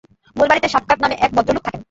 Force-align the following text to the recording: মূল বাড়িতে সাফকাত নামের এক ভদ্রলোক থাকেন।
মূল 0.35 0.47
বাড়িতে 0.49 0.67
সাফকাত 0.69 0.97
নামের 1.01 1.19
এক 1.21 1.31
ভদ্রলোক 1.33 1.63
থাকেন। 1.65 1.79